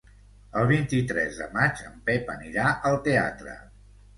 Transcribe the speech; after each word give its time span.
El 0.61 0.63
vint-i-tres 0.71 1.37
de 1.41 1.47
maig 1.57 1.83
en 1.91 2.01
Pep 2.09 2.35
anirà 2.37 2.67
al 2.91 2.99
teatre. 3.11 3.55